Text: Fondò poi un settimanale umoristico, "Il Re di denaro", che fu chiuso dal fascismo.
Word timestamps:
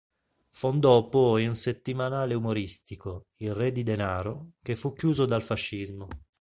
Fondò 0.49 1.09
poi 1.09 1.45
un 1.45 1.55
settimanale 1.55 2.33
umoristico, 2.33 3.27
"Il 3.35 3.53
Re 3.53 3.71
di 3.71 3.83
denaro", 3.83 4.53
che 4.63 4.75
fu 4.75 4.93
chiuso 4.93 5.25
dal 5.25 5.43
fascismo. 5.43 6.07